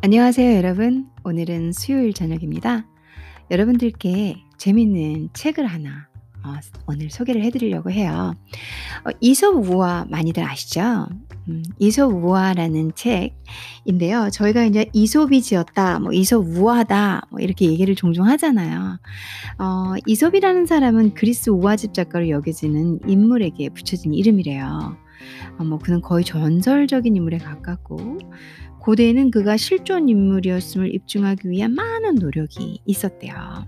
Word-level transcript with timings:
안녕하세요, 0.00 0.56
여러분. 0.56 1.08
오늘은 1.24 1.72
수요일 1.72 2.14
저녁입니다. 2.14 2.86
여러분들께 3.50 4.36
재밌는 4.56 5.30
책을 5.32 5.66
하나 5.66 6.06
어, 6.44 6.54
오늘 6.86 7.10
소개를 7.10 7.42
해드리려고 7.42 7.90
해요. 7.90 8.32
어, 9.04 9.10
이솝 9.20 9.56
우화 9.56 10.06
많이들 10.08 10.44
아시죠? 10.44 11.08
음, 11.48 11.64
이솝 11.80 12.12
우화라는 12.14 12.92
책인데요. 12.94 14.30
저희가 14.30 14.66
이제 14.66 14.86
이솝이 14.92 15.42
지었다, 15.42 15.98
뭐 15.98 16.12
이솝 16.12 16.46
우화다, 16.46 17.22
뭐 17.30 17.40
이렇게 17.40 17.66
얘기를 17.66 17.96
종종 17.96 18.28
하잖아요. 18.28 19.00
어, 19.58 19.94
이솝이라는 20.06 20.66
사람은 20.66 21.14
그리스 21.14 21.50
우화집 21.50 21.92
작가로 21.92 22.28
여겨지는 22.28 23.00
인물에게 23.08 23.70
붙여진 23.70 24.14
이름이래요. 24.14 24.96
어, 25.58 25.64
뭐 25.64 25.78
그는 25.78 26.00
거의 26.00 26.24
전설적인 26.24 27.16
인물에 27.16 27.38
가깝고 27.38 28.18
고대에는 28.88 29.30
그가 29.30 29.58
실존 29.58 30.08
인물이었음을 30.08 30.94
입증하기 30.94 31.50
위한 31.50 31.74
많은 31.74 32.14
노력이 32.14 32.80
있었대요. 32.86 33.66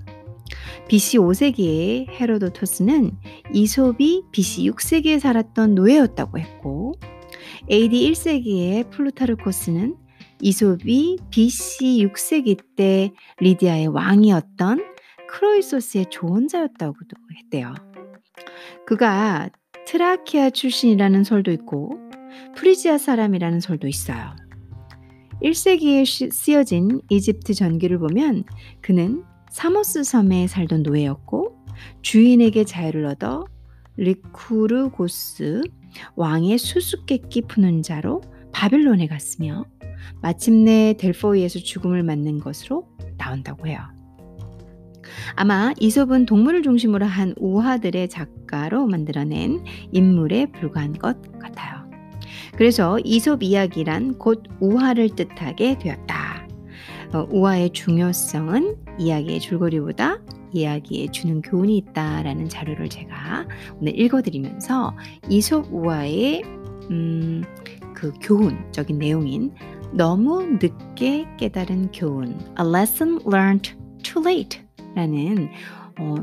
BC 0.88 1.19
5세기에 1.19 2.09
헤로도토스는 2.09 3.11
이솝이 3.52 4.23
BC 4.33 4.70
6세기에 4.70 5.20
살았던 5.20 5.75
노예였다고 5.75 6.38
했고 6.38 6.95
AD 7.70 8.11
1세기에 8.11 8.88
플루타르코스는 8.88 9.95
이솝이 10.41 11.19
BC 11.28 12.09
6세기 12.09 12.59
때 12.75 13.12
리디아의 13.41 13.89
왕이었던 13.89 14.83
크로이소스의 15.28 16.06
조언자였다고도 16.09 17.16
했대요. 17.37 17.75
그가 18.87 19.50
트라키아 19.84 20.48
출신이라는 20.48 21.25
설도 21.25 21.52
있고 21.52 22.00
프리지아 22.56 22.97
사람이라는 22.97 23.61
설도 23.61 23.87
있어요. 23.87 24.39
1세기에 25.42 26.33
쓰여진 26.33 27.00
이집트 27.08 27.55
전기를 27.55 27.98
보면 27.98 28.44
그는 28.80 29.24
사모스 29.50 30.05
섬에 30.05 30.46
살던 30.46 30.83
노예였고 30.83 31.56
주인에게 32.02 32.64
자유를 32.64 33.06
얻어 33.06 33.44
리쿠르고스 33.96 35.62
왕의 36.14 36.58
수수께끼 36.58 37.42
푸는 37.42 37.83
자로 37.83 38.22
바빌론에 38.52 39.06
갔으며 39.06 39.64
마침내 40.22 40.94
델포이에서 40.98 41.58
죽음을 41.61 42.02
맞는 42.02 42.41
것으로 42.41 42.88
나온다고 43.18 43.66
해요. 43.66 43.80
아마 45.34 45.72
이솝은 45.78 46.27
동물을 46.27 46.62
중심으로 46.62 47.06
한 47.06 47.34
우화들의 47.38 48.08
작가로 48.08 48.86
만들어낸 48.86 49.64
인물에 49.92 50.46
불과한 50.52 50.94
것 50.94 51.20
같아요. 51.38 51.80
그래서 52.61 52.98
이솝 53.05 53.42
이야기란 53.42 54.19
곧 54.19 54.42
우화를 54.61 55.16
뜻하게 55.16 55.78
되었다. 55.78 56.47
어, 57.14 57.27
우화의 57.30 57.70
중요성은 57.70 58.77
이야기의 58.98 59.41
줄거리보다 59.41 60.19
이야기에 60.52 61.11
주는 61.11 61.41
교훈이 61.41 61.78
있다라는 61.78 62.50
자료를 62.50 62.91
제가 62.91 63.47
오늘 63.80 63.98
읽어드리면서 63.98 64.94
이솝 65.30 65.72
우화의 65.72 66.42
음, 66.91 67.42
그 67.94 68.12
교훈적인 68.20 68.98
내용인 68.98 69.55
너무 69.95 70.58
늦게 70.61 71.28
깨달은 71.39 71.92
교훈 71.92 72.39
A 72.61 72.69
lesson 72.69 73.20
learned 73.27 73.74
too 74.02 74.22
late 74.22 74.61
라는 74.95 75.48
어, 75.98 76.14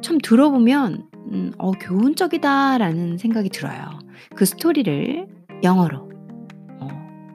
참 0.00 0.18
들어보면 0.18 1.08
음, 1.30 1.52
어, 1.56 1.70
교훈적이다라는 1.70 3.16
생각이 3.18 3.50
들어요. 3.50 3.96
그 4.34 4.44
스토리를 4.44 5.37
영어로 5.62 6.08
어, 6.80 6.88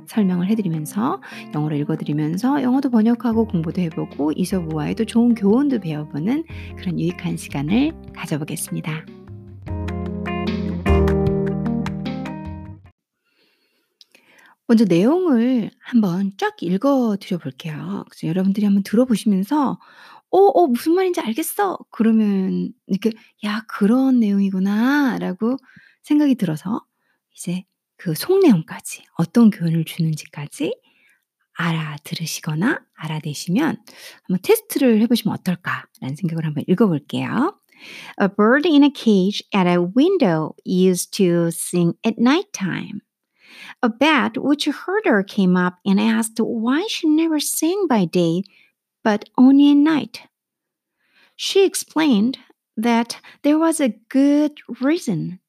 설명을 0.08 0.48
해드리면서 0.48 1.22
영어로 1.54 1.76
읽어드리면서 1.76 2.64
영어도 2.64 2.90
번역하고 2.90 3.48
공부도 3.48 3.82
해보고 3.82 4.32
이솝우화에도 4.34 5.06
좋은 5.06 5.36
교훈도 5.36 5.80
배워보는 5.80 6.46
그런 6.78 7.00
유익한 7.00 7.38
시간을 7.38 7.92
가져보겠습니다. 8.16 9.06
먼저 14.66 14.86
내용을 14.86 15.70
한번 15.80 16.32
쫙 16.38 16.56
읽어 16.62 17.18
드려 17.20 17.38
볼게요. 17.38 18.06
그래서 18.10 18.28
여러분들이 18.28 18.66
한번 18.66 18.82
들어보시면서 18.84 19.78
어, 20.32 20.38
어, 20.38 20.68
무슨 20.68 20.96
말인지 20.96 21.20
알겠어. 21.20 21.78
그러면 21.92 22.72
이렇게 22.88 23.12
야, 23.44 23.64
그런 23.68 24.20
내용이구나라고 24.20 25.58
생각이 26.02 26.36
들어서 26.36 26.84
이제 27.36 27.66
그 28.03 28.15
속내용까지 28.15 29.05
어떤 29.15 29.51
교훈을 29.51 29.85
주는지까지 29.85 30.75
알아들으시거나 31.55 32.81
알아내시면 32.95 33.77
한번 34.23 34.43
테스트를 34.43 35.01
해보시면 35.03 35.37
어떨까라는 35.39 36.17
생각을 36.17 36.45
한번 36.45 36.65
읽어볼게요. 36.69 37.59
A 38.21 38.29
bird 38.29 38.67
in 38.67 38.85
a 38.85 38.91
cage 38.91 39.43
at 39.55 39.69
a 39.69 39.79
window 39.79 40.55
used 40.65 41.13
to 41.17 41.49
sing 41.49 41.95
at 42.05 42.19
night 42.19 42.53
time. 42.53 43.01
A 43.83 43.89
bat 43.89 44.37
which 44.37 44.67
heard 44.67 45.07
her 45.07 45.23
came 45.23 45.57
up 45.57 45.79
and 45.85 46.01
asked 46.01 46.39
why 46.39 46.87
she 46.89 47.09
never 47.09 47.39
sang 47.39 47.87
by 47.89 48.05
day 48.05 48.43
but 49.05 49.29
only 49.37 49.71
at 49.71 49.77
night. 49.77 50.23
She 51.37 51.65
explained 51.65 52.39
that 52.77 53.21
there 53.43 53.59
was 53.59 53.81
a 53.81 53.95
good 54.09 54.59
reason. 54.81 55.41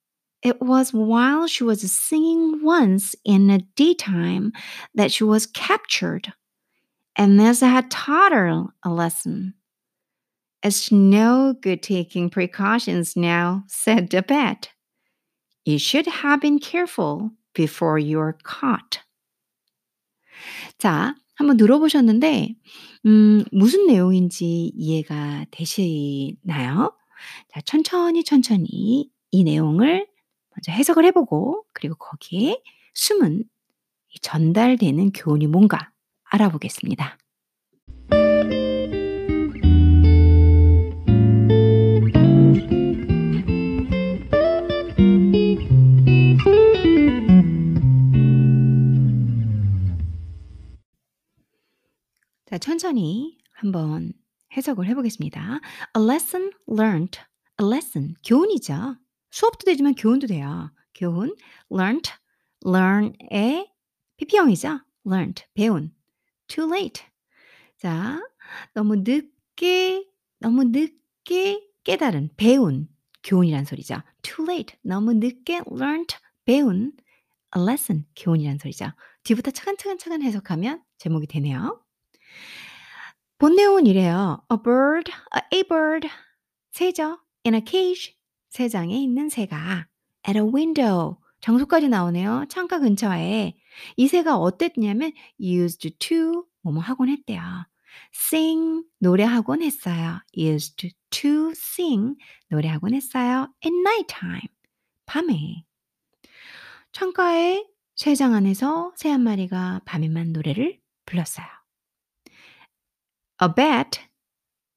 It 0.44 0.62
was 0.62 0.94
while 0.94 1.48
she 1.48 1.66
was 1.66 1.92
singing 1.92 2.64
once 2.64 3.14
in 3.26 3.48
the 3.48 3.60
daytime 3.76 4.54
that 4.96 5.12
she 5.12 5.26
was 5.26 5.46
captured, 5.46 6.32
and 7.16 7.36
Nessa 7.36 7.68
had 7.68 7.92
taught 7.92 8.32
her 8.32 8.66
a 8.84 8.90
lesson. 8.90 9.56
It's 10.64 10.92
no 10.92 11.54
good 11.54 11.82
taking 11.84 12.30
precautions 12.30 13.16
now, 13.16 13.64
said 13.68 14.10
the 14.10 14.22
bat. 14.22 14.70
You 15.66 15.78
should 15.78 16.08
have 16.08 16.42
been 16.42 16.60
careful 16.60 17.32
before 17.54 18.00
you're 18.00 18.38
caught. 18.44 19.00
자, 20.78 21.16
한번 21.36 21.58
들어보셨는데, 21.58 22.56
음, 23.06 23.44
무슨 23.52 23.88
내용인지 23.88 24.72
이해가 24.76 25.46
되시나요? 25.52 26.94
자, 27.54 27.62
천천히 27.62 28.24
천천히 28.24 29.10
이 29.32 29.44
내용을 29.44 30.08
먼저 30.57 30.73
해석을 30.73 31.05
해보고, 31.07 31.65
그리고 31.73 31.97
거기에 31.97 32.63
숨은 32.95 33.45
전달되는 34.23 35.13
교훈이 35.13 35.47
뭔가 35.47 35.91
알아보겠습니다. 36.25 37.19
자, 52.47 52.59
천천히 52.59 53.37
한번 53.53 54.13
해석을 54.57 54.87
해보겠습니다. 54.87 55.61
A 55.97 56.05
lesson 56.05 56.53
learned. 56.71 57.19
A 57.61 57.67
lesson. 57.67 58.15
교훈이죠. 58.25 58.97
수업도 59.35 59.65
되지만 59.65 59.97
교훈도 59.97 60.29
돼요. 60.29 60.71
교훈. 60.95 61.35
learned. 61.69 62.13
learn의 62.65 63.69
PP형이죠. 64.17 64.79
learned. 65.05 65.45
배운. 65.55 65.93
too 66.47 66.71
late. 66.71 67.03
자, 67.77 68.23
너무 68.75 68.95
늦게, 68.95 70.07
너무 70.39 70.63
늦게 70.63 71.69
깨달은, 71.83 72.31
배운. 72.37 72.89
교훈이란 73.25 73.65
소리죠. 73.65 74.03
too 74.23 74.47
late. 74.49 74.79
너무 74.83 75.15
늦게 75.15 75.63
learned. 75.69 76.17
배운. 76.45 76.93
a 77.57 77.61
lesson. 77.61 78.07
교훈이란 78.15 78.59
소리죠. 78.59 78.93
뒤부터 79.25 79.51
차근차근차근 79.51 80.23
해석하면 80.23 80.81
제목이 80.99 81.27
되네요. 81.27 81.83
본 83.39 83.57
내용은 83.57 83.87
이래요. 83.87 84.47
A 84.53 84.59
bird, 84.63 85.11
a 85.53 85.65
bird, 85.65 86.09
새죠. 86.71 87.19
In 87.45 87.57
a 87.57 87.63
cage, 87.67 88.15
새장에 88.59 88.97
있는 88.97 89.29
새가. 89.29 89.89
At 90.29 90.39
a 90.39 90.45
window, 90.45 91.17
장소까지 91.41 91.89
나오네요. 91.89 92.47
창가 92.49 92.79
근처에. 92.79 93.57
이 93.97 94.07
새가 94.07 94.37
어땠냐면 94.37 95.11
used 95.41 95.91
to, 95.99 96.47
뭐뭐 96.63 96.81
하곤 96.81 97.09
했대요. 97.09 97.43
sing, 98.15 98.85
노래하곤 99.01 99.61
했어요. 99.61 100.21
used 100.39 100.89
to 101.11 101.51
sing, 101.51 102.17
노래하곤 102.49 102.95
했어요. 102.95 103.53
at 103.67 103.75
night 103.75 104.07
time, 104.07 104.49
밤에. 105.05 105.65
창가에 106.93 107.67
새장 107.97 108.35
안에서 108.35 108.93
새 108.97 109.11
한 109.11 109.21
마리가 109.23 109.81
밤에만 109.85 110.33
노래를 110.33 110.79
불렀어요. 111.07 111.47
A 113.43 113.49
bat, 113.57 114.01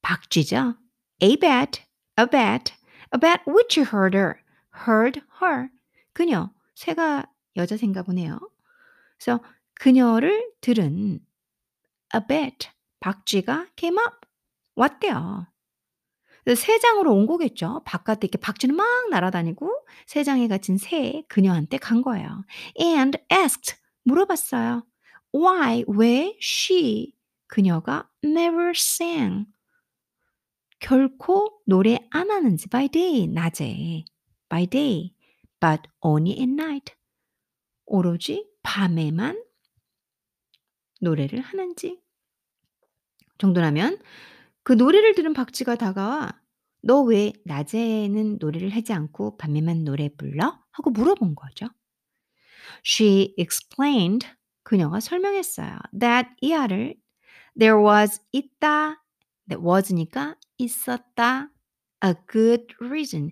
박쥐죠. 0.01 0.75
A 1.21 1.38
bat, 1.38 1.83
a 2.19 2.25
bat, 2.25 2.74
a 3.13 3.19
bat 3.19 3.42
which 3.48 3.80
heard 3.80 4.15
her, 4.15 4.36
heard 4.88 5.21
her. 5.42 5.69
그녀, 6.13 6.51
새가 6.75 7.25
여자 7.56 7.77
생가 7.77 8.04
보네요. 8.04 8.39
그래서 9.18 9.42
그녀를 9.75 10.51
들은 10.62 11.19
a 12.15 12.21
bit. 12.27 12.69
박쥐가 13.00 13.68
came 13.75 13.98
up. 14.00 14.27
왔대요. 14.75 15.48
새 16.56 16.80
장으로 16.80 17.13
온 17.13 17.27
거겠죠. 17.27 17.81
바깥에 17.86 18.19
이렇게 18.25 18.38
박쥐는 18.38 18.75
막 18.75 19.10
날아다니고 19.10 19.69
새 20.06 20.24
장에 20.24 20.48
갇힌 20.48 20.77
새 20.77 21.24
그녀한테 21.27 21.77
간 21.77 22.01
거예요. 22.01 22.45
And 22.80 23.19
asked 23.31 23.75
물어봤어요. 24.03 24.86
Why 25.36 25.83
왜 25.88 26.38
she 26.42 27.13
그녀가 27.48 28.10
never 28.24 28.71
sang 28.74 29.45
결코 30.79 31.62
노래 31.65 31.97
안 32.12 32.29
하는지 32.29 32.68
by 32.69 32.88
day 32.89 33.27
낮에 33.27 34.06
by 34.50 34.68
day 34.68 35.13
but 35.59 35.83
only 36.01 36.33
at 36.39 36.44
night 36.51 36.94
오로지 37.85 38.47
밤에만 38.63 39.44
노래를 41.01 41.39
하는지 41.41 42.00
정도라면 43.38 44.00
그 44.63 44.74
노래를 44.74 45.15
들은 45.15 45.33
박쥐가 45.33 45.75
다가와 45.75 46.41
"너 46.81 47.01
왜 47.03 47.33
낮에는 47.45 48.38
노래를 48.39 48.69
하지 48.69 48.94
않고 48.94 49.38
밤에만 49.38 49.83
노래 49.83 50.09
불러?" 50.09 50.59
하고 50.71 50.89
물어본 50.91 51.35
거죠. 51.35 51.68
She 52.85 53.33
explained 53.38 54.27
그녀가 54.63 55.00
설명했어요. 55.00 55.77
That 56.00 56.29
이 56.41 56.53
알을 56.53 56.95
there 57.57 57.81
was 57.83 58.21
있다 58.31 59.03
was니까 59.56 60.36
있었다 60.58 61.50
a 62.04 62.14
good 62.32 62.68
reason 62.82 63.32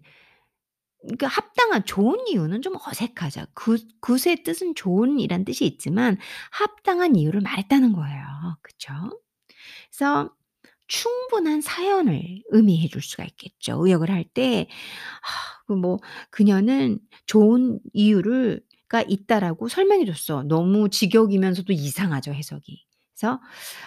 그러니까 1.02 1.28
합당한 1.28 1.86
좋은 1.86 2.28
이유는 2.28 2.62
좀 2.64 2.76
어색하죠. 2.76 3.46
good의 4.04 4.44
뜻은 4.44 4.74
좋은이란 4.76 5.46
뜻이 5.46 5.66
있지만 5.66 6.18
합당한 6.52 7.16
이유를 7.16 7.42
말했다는 7.42 7.94
거예요. 7.94 8.26
그쵸? 8.62 8.94
그래서 9.92 10.34
충분한 10.88 11.62
사연을 11.62 12.44
의미해 12.50 12.88
줄 12.88 13.02
수가 13.02 13.24
있겠죠. 13.26 13.86
의역을 13.86 14.10
할때그뭐 14.10 16.00
그녀는 16.32 17.00
좋은 17.28 17.80
이유를 17.94 18.62
가 18.88 19.02
있다라고 19.02 19.68
설명해 19.68 20.06
줬어. 20.06 20.44
너무 20.44 20.90
직역이면서도 20.90 21.74
이상하죠, 21.74 22.34
해석이. 22.34 22.86
그래서 23.16 23.40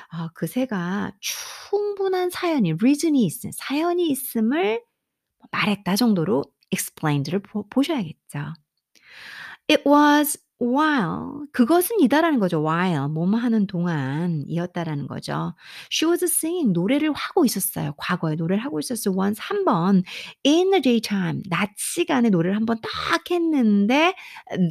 아그 0.09 0.47
새가 0.47 1.13
충분한 1.21 2.31
사연이 2.31 2.73
reason이 2.73 3.25
있음 3.27 3.51
사연이 3.53 4.09
있음을 4.11 4.83
말했다 5.53 5.97
정도로 5.97 6.45
explained를 6.73 7.41
보 7.41 7.69
보셔야겠죠. 7.69 8.55
It 9.71 9.83
was 9.87 10.39
while 10.61 11.47
그것은 11.53 12.01
이다라는 12.01 12.41
거죠. 12.41 12.65
while 12.65 13.09
뭐뭐 13.09 13.37
하는 13.37 13.67
동안 13.67 14.45
이었다라는 14.47 15.07
거죠. 15.07 15.55
She 15.93 16.11
was 16.11 16.25
singing 16.25 16.73
노래를 16.73 17.13
하고 17.13 17.45
있었어요. 17.45 17.93
과거에 17.99 18.35
노래를 18.35 18.65
하고 18.65 18.81
있었어요. 18.81 19.15
once 19.15 19.41
한번 19.41 20.03
in 20.45 20.71
the 20.71 20.81
daytime 20.81 21.43
낮 21.51 21.71
시간에 21.77 22.31
노래를 22.31 22.57
한번 22.57 22.79
딱 22.81 23.31
했는데 23.31 24.15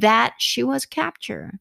that 0.00 0.34
she 0.40 0.68
was 0.68 0.86
captured. 0.90 1.58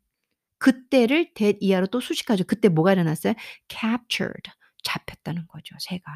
그때를 0.59 1.33
that 1.33 1.57
이하로 1.61 1.87
또 1.87 1.99
수식하죠. 1.99 2.45
그때 2.45 2.69
뭐가 2.69 2.93
일어났어요? 2.93 3.33
captured. 3.69 4.51
잡혔다는 4.83 5.47
거죠, 5.47 5.75
새가. 5.79 6.11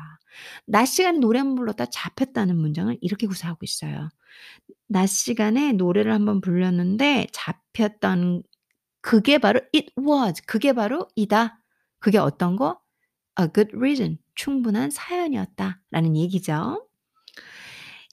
낮 0.66 0.86
시간에 0.86 1.18
노래 1.18 1.40
한번 1.40 1.56
불렀다 1.56 1.88
잡혔다는 1.88 2.58
문장을 2.58 2.98
이렇게 3.02 3.28
구사하고 3.28 3.60
있어요. 3.64 4.10
낮 4.88 5.08
시간에 5.08 5.74
노래를 5.74 6.14
한번 6.14 6.42
불렀는데 6.42 7.28
잡혔던 7.34 8.44
그게 9.02 9.40
바로 9.40 9.60
it 9.76 9.92
was. 10.00 10.42
그게 10.46 10.74
바로 10.74 11.08
이다. 11.16 11.60
그게 12.00 12.18
어떤 12.18 12.56
거? 12.56 12.80
a 13.40 13.48
good 13.54 13.76
reason. 13.76 14.18
충분한 14.36 14.92
사연이었다라는 14.92 16.16
얘기죠. 16.16 16.88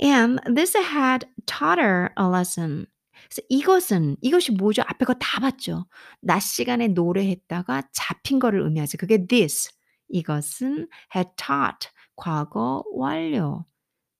And 0.02 0.40
this 0.54 0.76
had 0.76 1.26
taught 1.46 1.80
her 1.80 2.10
a 2.18 2.26
lesson. 2.26 2.86
그래서 3.28 3.42
이것은 3.48 4.16
이것이 4.22 4.52
뭐죠? 4.52 4.82
앞에 4.86 5.04
거 5.04 5.14
다 5.14 5.40
봤죠. 5.40 5.86
낮 6.20 6.40
시간에 6.40 6.88
노래했다가 6.88 7.82
잡힌 7.92 8.38
거를 8.38 8.62
의미하죠. 8.62 8.98
그게 8.98 9.26
this. 9.26 9.70
이것은 10.08 10.88
had 11.14 11.30
taught 11.36 11.88
과거 12.16 12.82
완료. 12.94 13.64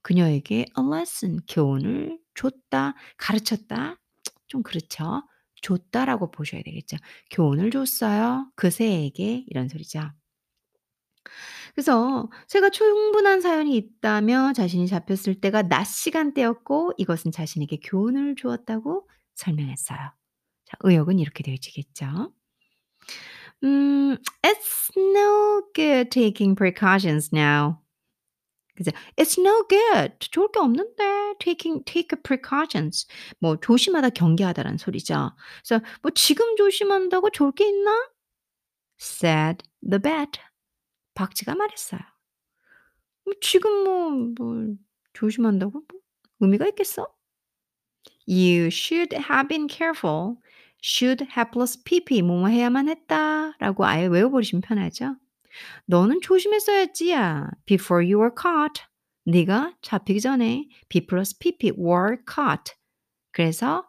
그녀에게 0.03 0.67
a 0.79 0.85
lesson 0.93 1.41
교훈을 1.49 2.19
줬다, 2.35 2.95
가르쳤다. 3.17 3.97
좀 4.47 4.63
그렇죠. 4.63 5.23
줬다라고 5.63 6.31
보셔야 6.31 6.63
되겠죠. 6.63 6.97
교훈을 7.31 7.71
줬어요. 7.71 8.51
그 8.57 8.71
새에게 8.71 9.45
이런 9.49 9.69
소리죠. 9.69 10.01
그래서 11.75 12.29
새가 12.49 12.71
충분한 12.71 13.41
사연이 13.41 13.77
있다며 13.77 14.53
자신이 14.53 14.87
잡혔을 14.87 15.41
때가 15.41 15.63
낮 15.63 15.85
시간대였고 15.85 16.95
이것은 16.97 17.31
자신에게 17.31 17.81
교훈을 17.83 18.35
주었다고 18.37 19.09
설명했어요. 19.35 19.99
자, 19.99 20.77
의역은 20.81 21.19
이렇게 21.19 21.43
되어지겠죠. 21.43 22.33
음, 23.65 24.17
it's 24.43 24.97
no 24.97 25.63
good 25.75 26.11
taking 26.11 26.55
precautions 26.57 27.31
now. 27.35 27.77
그죠? 28.77 28.93
It's 29.17 29.39
no 29.39 29.67
good. 29.67 30.15
좋을 30.31 30.53
게 30.53 30.61
없는데 30.61 31.35
taking 31.41 31.85
take 31.85 32.23
precautions. 32.23 33.07
뭐 33.41 33.57
조심하다 33.61 34.11
경계하다라는 34.11 34.79
소리죠. 34.79 35.33
그래서 35.65 35.85
뭐 36.03 36.13
지금 36.15 36.55
조심한다고 36.57 37.31
좋을 37.31 37.53
게 37.53 37.67
있나? 37.67 37.91
said 39.01 39.65
the 39.83 40.01
bat. 40.01 40.39
박쥐가 41.19 41.57
말했어요. 41.57 42.01
뭐 43.25 43.35
지금 43.41 43.85
뭐, 43.85 44.11
뭐 44.39 44.75
조심한다고 45.15 45.73
뭐 45.73 46.01
의미가 46.39 46.69
있겠어? 46.69 47.09
You 48.29 48.69
should 48.69 49.17
have 49.17 49.49
been 49.49 49.69
careful. 49.69 50.37
should 50.81 51.27
have 51.37 51.51
plus 51.51 51.83
pp 51.83 52.23
뭐뭐 52.23 52.47
해야만 52.47 52.89
했다라고 52.89 53.85
아예 53.85 54.07
외워버리시면 54.07 54.63
편하죠. 54.63 55.17
너는 55.87 56.21
조심했어야지야. 56.21 57.51
Before 57.67 58.07
you 58.07 58.21
were 58.21 58.35
caught. 58.41 58.85
네가 59.25 59.77
잡히기 59.83 60.21
전에 60.21 60.69
B 60.89 61.07
플러스 61.07 61.37
PP 61.39 61.73
were 61.73 62.19
caught. 62.33 62.75
그래서 63.33 63.89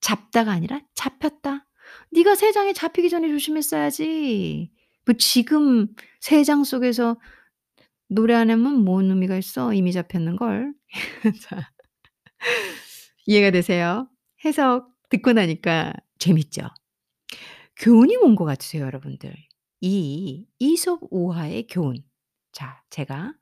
잡다가 0.00 0.52
아니라 0.52 0.80
잡혔다. 0.94 1.66
네가 2.10 2.36
세 2.36 2.52
장에 2.52 2.72
잡히기 2.72 3.10
전에 3.10 3.28
조심했어야지. 3.28 4.72
뭐 5.04 5.14
지금 5.18 5.88
세장 6.20 6.64
속에서 6.64 7.16
노래 8.08 8.34
안 8.34 8.50
하면 8.50 8.84
뭔 8.84 9.10
의미가 9.10 9.36
있어? 9.38 9.72
이미 9.72 9.92
잡혔는 9.92 10.36
걸. 10.36 10.74
자. 11.42 11.70
이해가 13.26 13.50
되세요? 13.50 14.08
해석 14.44 14.88
듣고 15.08 15.32
나니까 15.32 15.92
재밌죠? 16.18 16.68
교훈이 17.76 18.16
온것 18.16 18.46
같으세요, 18.46 18.84
여러분들? 18.84 19.34
이 19.80 20.46
이솝 20.58 21.00
우화의 21.10 21.66
교훈. 21.68 22.04
자, 22.52 22.82
제가 22.90 23.34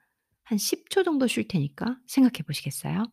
한 0.44 0.58
10초 0.58 1.04
정도 1.04 1.26
쉴 1.26 1.46
테니까 1.48 1.98
생각해 2.06 2.42
보시겠어요? 2.46 3.04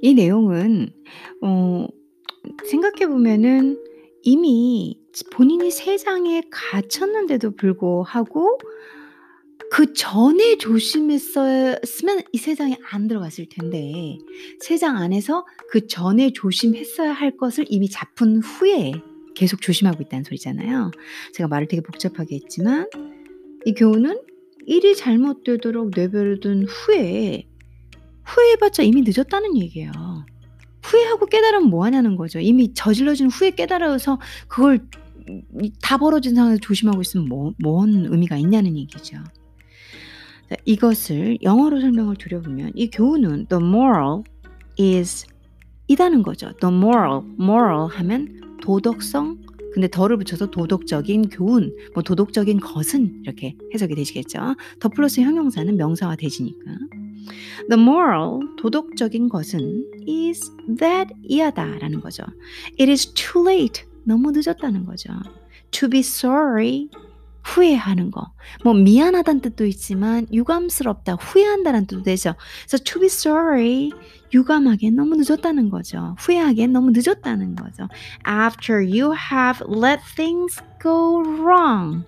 이 0.00 0.14
내용은 0.14 0.94
어 1.42 1.88
생각해 2.66 3.06
보면은 3.06 3.78
이미 4.22 4.98
본인이 5.32 5.70
세상에 5.70 6.42
갇혔는데도 6.50 7.56
불구하고 7.56 8.58
그 9.70 9.92
전에 9.92 10.56
조심했었으면 10.56 12.22
이 12.32 12.38
세상에 12.38 12.78
안 12.90 13.06
들어갔을 13.06 13.46
텐데 13.50 14.18
세상 14.60 14.96
안에서 14.96 15.46
그 15.70 15.86
전에 15.86 16.32
조심했어야 16.32 17.12
할 17.12 17.36
것을 17.36 17.66
이미 17.68 17.88
잡은 17.88 18.38
후에 18.38 18.92
계속 19.34 19.60
조심하고 19.60 20.02
있다는 20.02 20.24
소리잖아요. 20.24 20.90
제가 21.34 21.48
말을 21.48 21.68
되게 21.68 21.82
복잡하게 21.82 22.36
했지만 22.36 22.88
이 23.64 23.74
교훈은 23.74 24.20
일이 24.66 24.96
잘못되도록 24.96 25.92
내버려 25.94 26.40
둔 26.40 26.64
후에 26.64 27.46
후회해봤자 28.24 28.82
이미 28.82 29.02
늦었다는 29.02 29.56
얘기예요. 29.56 29.92
후회하고 30.82 31.26
깨달으면 31.26 31.70
뭐 31.70 31.84
하냐는 31.84 32.16
거죠. 32.16 32.38
이미 32.40 32.72
저질러진 32.74 33.28
후에 33.28 33.50
깨달아서 33.50 34.18
그걸 34.48 34.80
다 35.82 35.98
벌어진 35.98 36.34
상황에서 36.34 36.60
조심하고 36.60 37.00
있으면 37.02 37.28
뭐, 37.28 37.52
뭔 37.58 38.06
의미가 38.06 38.36
있냐는 38.36 38.76
얘기죠. 38.76 39.18
이것을 40.64 41.38
영어로 41.42 41.80
설명을 41.80 42.16
드려보면 42.16 42.72
이 42.74 42.88
교훈은 42.90 43.46
the 43.48 43.62
moral 43.62 44.22
is 44.80 45.26
이다는 45.88 46.22
거죠. 46.22 46.52
the 46.60 46.74
moral, 46.74 47.22
moral 47.38 47.88
하면 47.90 48.58
도덕성 48.62 49.38
근데 49.72 49.86
덜을 49.86 50.16
붙여서 50.16 50.50
도덕적인 50.50 51.28
교훈, 51.28 51.74
뭐 51.94 52.02
도덕적인 52.02 52.58
것은 52.58 53.20
이렇게 53.22 53.54
해석이 53.72 53.94
되시겠죠. 53.94 54.56
더 54.80 54.88
플러스 54.88 55.20
형용사는 55.20 55.76
명사화 55.76 56.16
되지니까. 56.16 56.64
The 57.68 57.80
moral, 57.80 58.40
도덕적인 58.58 59.28
것은 59.28 59.84
is 60.08 60.50
that 60.78 61.12
이하다라는 61.22 62.00
거죠. 62.00 62.24
It 62.80 62.90
is 62.90 63.12
too 63.14 63.46
late, 63.46 63.84
너무 64.04 64.32
늦었다는 64.32 64.84
거죠. 64.84 65.12
To 65.72 65.88
be 65.88 66.00
sorry, 66.00 66.88
후회하는 67.44 68.10
거. 68.10 68.32
뭐 68.62 68.74
미안하다는 68.74 69.40
뜻도 69.40 69.66
있지만 69.66 70.26
유감스럽다, 70.32 71.14
후회한다는 71.14 71.86
뜻도 71.86 72.02
되죠. 72.02 72.34
그래서 72.66 72.82
to 72.84 73.00
be 73.00 73.06
sorry, 73.06 73.90
유감하기엔 74.32 74.96
너무 74.96 75.16
늦었다는 75.16 75.70
거죠. 75.70 76.14
후회하기엔 76.18 76.72
너무 76.72 76.90
늦었다는 76.92 77.56
거죠. 77.56 77.88
After 78.26 78.76
you 78.76 79.14
have 79.32 79.64
let 79.68 80.02
things 80.14 80.60
go 80.82 81.22
wrong. 81.22 82.04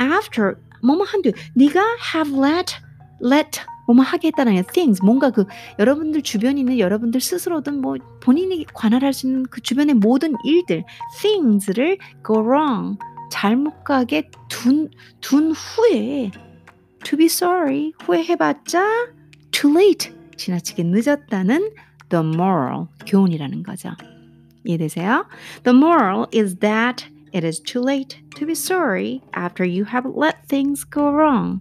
After 0.00 0.56
뭐뭐 0.82 1.04
한뒤 1.04 1.32
네가 1.54 1.80
have 2.14 2.32
let 2.34 2.76
let 3.22 3.60
뭐뭐 3.88 4.02
하게 4.02 4.28
했다는 4.28 4.62
things 4.72 5.02
뭔가 5.02 5.30
그 5.30 5.44
여러분들 5.78 6.22
주변에 6.22 6.60
있는 6.60 6.78
여러분들 6.78 7.20
스스로든 7.20 7.80
뭐 7.80 7.96
본인이 8.20 8.64
관할할 8.74 9.12
수 9.12 9.26
있는 9.26 9.44
그 9.44 9.62
주변의 9.62 9.94
모든 9.96 10.34
일들 10.44 10.84
things를 11.20 11.98
go 12.24 12.40
wrong 12.40 12.98
잘못 13.30 13.84
가게 13.84 14.30
둔, 14.48 14.90
둔 15.20 15.52
후에 15.52 16.30
to 17.04 17.16
be 17.16 17.26
sorry 17.26 17.92
후회해봤자 18.02 19.08
too 19.50 19.72
late 19.74 20.12
지나치게 20.36 20.84
늦었다는 20.84 21.70
the 22.10 22.24
moral 22.24 22.86
교훈이라는 23.06 23.62
거죠. 23.62 23.90
이해되세요? 24.64 25.26
The 25.64 25.76
moral 25.76 26.26
is 26.32 26.56
that 26.56 27.06
it 27.34 27.46
is 27.46 27.60
too 27.60 27.82
late 27.82 28.18
to 28.36 28.46
be 28.46 28.52
sorry 28.52 29.22
after 29.34 29.64
you 29.64 29.84
have 29.84 30.08
let 30.14 30.46
things 30.48 30.84
go 30.84 31.10
wrong. 31.10 31.60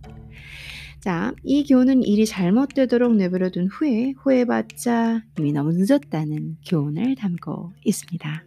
자, 1.00 1.32
이 1.42 1.64
교훈은 1.64 2.02
일이 2.02 2.26
잘못되도록 2.26 3.14
내버려둔 3.16 3.68
후에 3.68 4.14
후회해봤자 4.18 5.22
이미 5.38 5.52
너무 5.52 5.72
늦었다는 5.72 6.58
교훈을 6.66 7.16
담고 7.16 7.72
있습니다. 7.84 8.44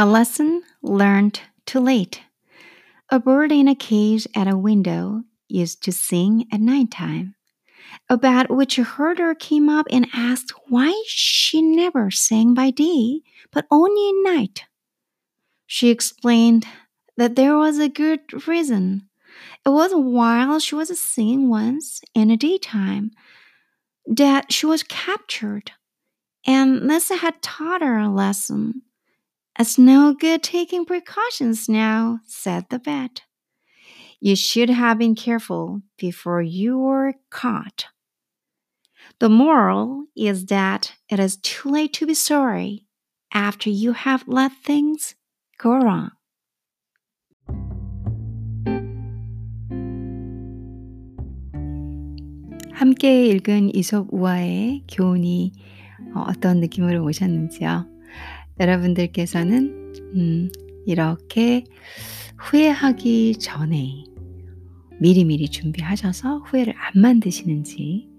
A 0.00 0.06
lesson 0.06 0.62
learned 0.82 1.42
too 1.66 1.80
late. 1.80 2.22
A 3.12 3.18
bird 3.18 3.52
in 3.52 3.68
a 3.68 3.74
cage 3.74 4.26
at 4.34 4.48
a 4.48 4.56
window 4.56 5.24
used 5.46 5.82
to 5.82 5.92
sing 5.92 6.46
at 6.50 6.60
night 6.60 6.90
time, 6.90 7.34
about 8.08 8.50
which 8.50 8.78
a 8.78 8.84
herder 8.84 9.34
came 9.34 9.68
up 9.68 9.86
and 9.90 10.06
asked 10.14 10.54
why 10.68 10.94
she 11.06 11.60
never 11.60 12.10
sang 12.10 12.54
by 12.54 12.70
day, 12.70 13.20
but 13.52 13.66
only 13.70 14.08
at 14.08 14.32
night. 14.32 14.64
She 15.66 15.90
explained 15.90 16.66
that 17.17 17.35
there 17.35 17.57
was 17.57 17.79
a 17.79 17.89
good 17.89 18.47
reason. 18.47 19.07
It 19.65 19.69
was 19.69 19.91
while 19.93 20.59
she 20.59 20.75
was 20.75 20.97
singing 20.99 21.49
once 21.49 22.01
in 22.13 22.29
the 22.29 22.37
daytime 22.37 23.11
that 24.05 24.51
she 24.51 24.65
was 24.65 24.83
captured, 24.83 25.71
and 26.45 26.89
this 26.89 27.09
had 27.09 27.41
taught 27.41 27.81
her 27.81 27.97
a 27.97 28.09
lesson. 28.09 28.83
It's 29.57 29.77
no 29.77 30.13
good 30.13 30.43
taking 30.43 30.85
precautions 30.85 31.67
now, 31.67 32.19
said 32.25 32.65
the 32.69 32.79
bat. 32.79 33.21
You 34.19 34.35
should 34.35 34.69
have 34.69 34.97
been 34.97 35.15
careful 35.15 35.81
before 35.97 36.41
you 36.41 36.77
were 36.77 37.13
caught. 37.29 37.85
The 39.19 39.29
moral 39.29 40.05
is 40.15 40.45
that 40.47 40.93
it 41.09 41.19
is 41.19 41.37
too 41.37 41.69
late 41.69 41.93
to 41.93 42.07
be 42.07 42.13
sorry 42.13 42.85
after 43.33 43.69
you 43.69 43.93
have 43.93 44.27
let 44.27 44.51
things 44.63 45.15
go 45.57 45.77
wrong. 45.77 46.11
함께 52.75 53.25
읽은 53.27 53.73
이솝 53.73 54.09
우화의 54.11 54.83
교훈이 54.91 55.53
어떤 56.13 56.59
느낌으로 56.59 57.05
오셨는지요? 57.05 57.87
여러분들께서는 58.59 59.93
음, 60.15 60.51
이렇게 60.85 61.63
후회하기 62.37 63.37
전에 63.39 64.03
미리미리 64.99 65.47
준비하셔서 65.47 66.39
후회를 66.39 66.73
안 66.77 67.01
만드시는지 67.01 68.09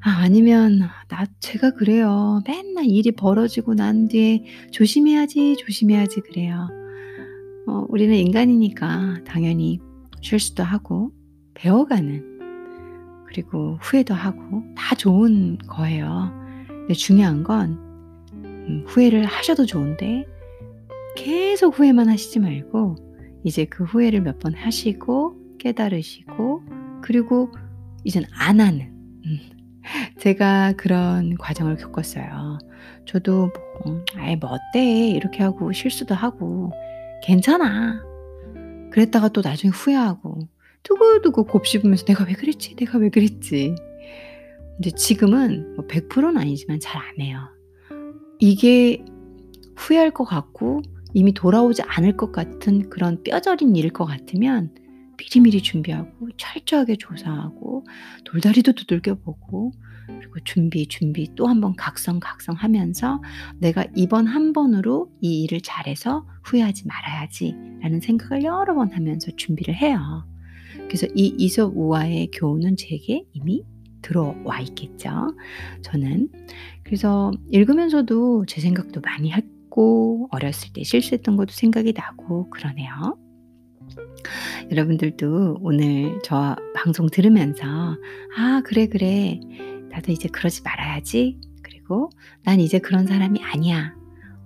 아, 0.00 0.22
아니면 0.22 0.88
나 1.08 1.26
제가 1.40 1.72
그래요. 1.72 2.40
맨날 2.46 2.86
일이 2.86 3.12
벌어지고 3.12 3.74
난 3.74 4.08
뒤에 4.08 4.44
조심해야지 4.70 5.56
조심해야지 5.58 6.20
그래요. 6.22 6.68
어, 7.66 7.84
우리는 7.90 8.14
인간이니까 8.16 9.24
당연히 9.26 9.78
실수도 10.22 10.62
하고 10.62 11.12
배워가는 11.52 12.31
그리고 13.32 13.78
후회도 13.80 14.12
하고 14.12 14.62
다 14.76 14.94
좋은 14.94 15.56
거예요. 15.66 16.30
근데 16.68 16.92
중요한 16.92 17.42
건 17.42 17.78
음, 18.34 18.84
후회를 18.86 19.24
하셔도 19.24 19.64
좋은데 19.64 20.26
계속 21.16 21.78
후회만 21.78 22.08
하시지 22.10 22.40
말고 22.40 22.96
이제 23.44 23.64
그 23.64 23.84
후회를 23.84 24.20
몇 24.20 24.38
번 24.38 24.52
하시고 24.54 25.36
깨달으시고 25.58 26.62
그리고 27.00 27.50
이젠 28.04 28.24
안 28.34 28.60
하는 28.60 28.92
음, 29.24 29.38
제가 30.18 30.74
그런 30.76 31.36
과정을 31.38 31.76
겪었어요. 31.76 32.58
저도 33.06 33.50
뭐 33.84 34.04
아예 34.16 34.36
뭐 34.36 34.50
어때 34.50 35.08
이렇게 35.08 35.42
하고 35.42 35.72
실수도 35.72 36.14
하고 36.14 36.70
괜찮아. 37.22 38.02
그랬다가 38.90 39.28
또 39.30 39.40
나중에 39.42 39.70
후회하고 39.70 40.48
두고두고 40.82 41.44
곱씹으면서 41.44 42.04
내가 42.06 42.24
왜 42.24 42.32
그랬지? 42.32 42.76
내가 42.76 42.98
왜 42.98 43.08
그랬지? 43.10 43.74
근데 44.76 44.90
지금은 44.90 45.76
뭐 45.76 45.86
100%는 45.86 46.36
아니지만 46.36 46.80
잘 46.80 47.00
안 47.02 47.20
해요. 47.20 47.48
이게 48.38 49.04
후회할 49.76 50.10
것 50.10 50.24
같고 50.24 50.82
이미 51.14 51.32
돌아오지 51.32 51.82
않을 51.82 52.16
것 52.16 52.32
같은 52.32 52.88
그런 52.90 53.22
뼈저린 53.22 53.76
일일 53.76 53.92
것 53.92 54.04
같으면 54.06 54.74
미리미리 55.18 55.62
준비하고 55.62 56.28
철저하게 56.36 56.96
조사하고 56.96 57.84
돌다리도 58.24 58.72
두들겨 58.72 59.16
보고 59.20 59.72
그리고 60.08 60.40
준비 60.44 60.86
준비 60.88 61.32
또 61.36 61.46
한 61.46 61.60
번 61.60 61.76
각성 61.76 62.18
각성 62.18 62.54
하면서 62.56 63.20
내가 63.58 63.84
이번 63.94 64.26
한 64.26 64.52
번으로 64.52 65.10
이 65.20 65.42
일을 65.44 65.60
잘해서 65.60 66.26
후회하지 66.44 66.86
말아야지 66.88 67.54
라는 67.80 68.00
생각을 68.00 68.42
여러 68.42 68.74
번 68.74 68.90
하면서 68.92 69.30
준비를 69.36 69.74
해요. 69.76 70.26
그래서 70.86 71.06
이 71.14 71.34
이솝 71.38 71.72
우화의 71.76 72.30
교훈은 72.32 72.76
제게 72.76 73.24
이미 73.32 73.64
들어와 74.02 74.60
있겠죠. 74.60 75.34
저는 75.82 76.28
그래서 76.82 77.32
읽으면서도 77.50 78.44
제 78.46 78.60
생각도 78.60 79.00
많이 79.00 79.32
했고 79.32 80.28
어렸을 80.32 80.72
때 80.72 80.82
실수했던 80.82 81.36
것도 81.36 81.52
생각이 81.52 81.92
나고 81.92 82.50
그러네요. 82.50 83.16
여러분들도 84.70 85.58
오늘 85.60 86.18
저 86.22 86.56
방송 86.74 87.08
들으면서 87.08 87.66
아 88.36 88.62
그래 88.64 88.86
그래 88.86 89.40
나도 89.90 90.12
이제 90.12 90.28
그러지 90.28 90.62
말아야지 90.62 91.40
그리고 91.62 92.10
난 92.44 92.60
이제 92.60 92.78
그런 92.78 93.06
사람이 93.06 93.42
아니야 93.42 93.94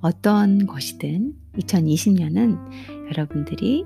어떤 0.01 0.67
것이든 0.67 1.33
2020년은 1.59 3.11
여러분들이 3.11 3.85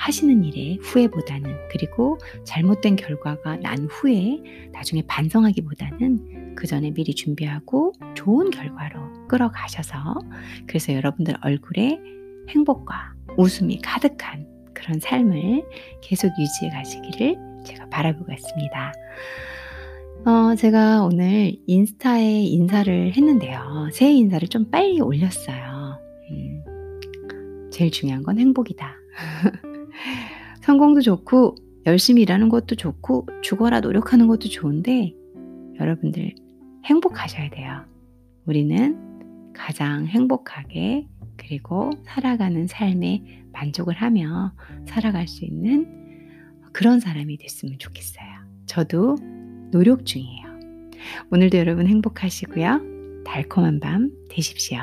하시는 0.00 0.42
일에 0.44 0.78
후회보다는 0.80 1.68
그리고 1.70 2.18
잘못된 2.44 2.96
결과가 2.96 3.56
난 3.56 3.86
후에 3.90 4.38
나중에 4.72 5.02
반성하기보다는 5.06 6.54
그 6.54 6.66
전에 6.66 6.90
미리 6.90 7.14
준비하고 7.14 7.92
좋은 8.14 8.50
결과로 8.50 9.28
끌어가셔서 9.28 10.14
그래서 10.66 10.94
여러분들 10.94 11.34
얼굴에 11.42 12.00
행복과 12.48 13.12
웃음이 13.36 13.80
가득한 13.82 14.46
그런 14.72 14.98
삶을 14.98 15.64
계속 16.02 16.30
유지해 16.38 16.70
가시기를 16.70 17.36
제가 17.66 17.86
바라보고 17.90 18.32
있습니다. 18.32 18.92
어, 20.24 20.54
제가 20.54 21.02
오늘 21.04 21.56
인스타에 21.66 22.42
인사를 22.44 23.12
했는데요. 23.14 23.90
새해 23.92 24.12
인사를 24.12 24.48
좀 24.48 24.70
빨리 24.70 25.00
올렸어요. 25.00 25.98
음, 26.30 26.64
제일 27.70 27.90
중요한 27.90 28.22
건 28.22 28.38
행복이다. 28.38 28.96
성공도 30.62 31.00
좋고 31.00 31.56
열심히 31.86 32.22
일하는 32.22 32.48
것도 32.48 32.76
좋고 32.76 33.26
죽어라 33.42 33.80
노력하는 33.80 34.26
것도 34.26 34.48
좋은데 34.48 35.14
여러분들 35.78 36.34
행복하셔야 36.84 37.50
돼요. 37.50 37.84
우리는 38.46 39.52
가장 39.54 40.06
행복하게 40.06 41.08
그리고 41.36 41.90
살아가는 42.04 42.66
삶에 42.66 43.44
만족을 43.52 43.94
하며 43.94 44.52
살아갈 44.86 45.26
수 45.26 45.44
있는 45.44 46.00
그런 46.72 47.00
사람이 47.00 47.38
됐으면 47.38 47.78
좋겠어요. 47.78 48.26
저도 48.66 49.16
노력 49.70 50.06
중이에요. 50.06 50.46
오늘도 51.30 51.58
여러분 51.58 51.86
행복하시고요. 51.86 53.24
달콤한 53.24 53.80
밤 53.80 54.10
되십시오. 54.28 54.78